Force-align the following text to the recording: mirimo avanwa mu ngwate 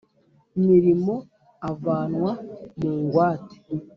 mirimo 0.65 1.13
avanwa 1.71 2.31
mu 2.79 2.91
ngwate 3.01 3.57